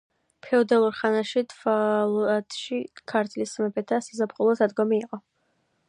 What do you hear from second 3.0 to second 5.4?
ქართლის მეფეთა საზაფხულო სადგომი იყო.